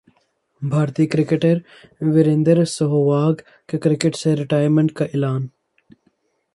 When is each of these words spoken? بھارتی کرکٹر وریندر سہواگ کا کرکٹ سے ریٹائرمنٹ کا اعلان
بھارتی 0.61 1.05
کرکٹر 1.07 1.57
وریندر 2.13 2.63
سہواگ 2.67 3.35
کا 3.69 3.77
کرکٹ 3.83 4.15
سے 4.15 4.35
ریٹائرمنٹ 4.35 4.93
کا 4.97 5.05
اعلان 5.05 5.47